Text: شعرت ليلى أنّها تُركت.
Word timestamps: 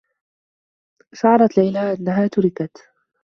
شعرت 1.15 1.57
ليلى 1.57 1.93
أنّها 1.93 2.27
تُركت. 2.27 2.89